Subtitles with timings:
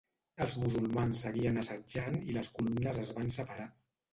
[0.45, 3.71] Els musulmans seguien assetjant i les columnes es van separar.